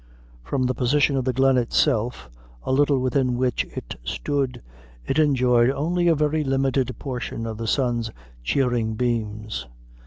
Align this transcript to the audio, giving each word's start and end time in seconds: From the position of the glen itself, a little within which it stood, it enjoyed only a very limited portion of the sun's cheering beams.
From 0.43 0.63
the 0.63 0.73
position 0.73 1.15
of 1.15 1.25
the 1.25 1.31
glen 1.31 1.59
itself, 1.59 2.27
a 2.63 2.71
little 2.71 2.97
within 2.97 3.37
which 3.37 3.65
it 3.65 3.93
stood, 4.03 4.63
it 5.05 5.19
enjoyed 5.19 5.69
only 5.69 6.07
a 6.07 6.15
very 6.15 6.43
limited 6.43 6.97
portion 6.97 7.45
of 7.45 7.59
the 7.59 7.67
sun's 7.67 8.09
cheering 8.43 8.95
beams. 8.95 9.67